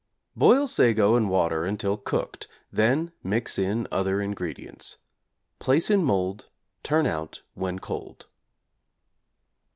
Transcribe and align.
Boil 0.35 0.65
sago 0.65 1.15
in 1.15 1.29
water 1.29 1.63
until 1.63 1.95
cooked, 1.95 2.47
then 2.71 3.11
mix 3.21 3.59
in 3.59 3.87
other 3.91 4.19
ingredients. 4.19 4.97
Place 5.59 5.91
in 5.91 6.03
mould, 6.03 6.49
turn 6.81 7.05
out 7.05 7.43
when 7.53 7.77
cold. 7.77 8.25